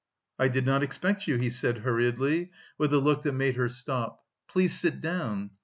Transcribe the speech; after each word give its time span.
"I 0.39 0.47
did 0.47 0.65
not 0.65 0.81
expect 0.81 1.27
you," 1.27 1.37
he 1.37 1.51
said, 1.51 1.77
hurriedly, 1.85 2.49
with 2.75 2.91
a 2.91 2.97
look 2.97 3.21
that 3.21 3.33
made 3.33 3.55
her 3.55 3.69
stop. 3.69 4.23
"Please 4.47 4.73
sit 4.79 4.99
down. 4.99 5.51